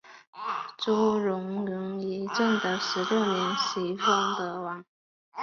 [0.79, 1.19] 朱佑
[1.67, 4.83] 榕于正德十六年袭封德王。